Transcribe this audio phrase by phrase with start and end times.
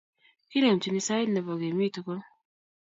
[0.49, 2.21] Kinempchini sait nebo kemi tugul